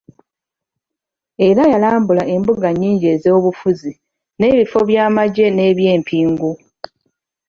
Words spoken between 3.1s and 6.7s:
ez'obufuzi, n'ebifo by'amagye n'ebyempingu.